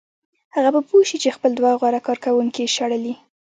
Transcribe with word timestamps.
هغه 0.55 0.69
به 0.75 0.81
پوه 0.87 1.03
شي 1.09 1.17
چې 1.23 1.35
خپل 1.37 1.51
دوه 1.55 1.71
غوره 1.79 1.99
کارکوونکي 2.07 2.59
یې 2.63 2.73
شړلي 2.75 3.13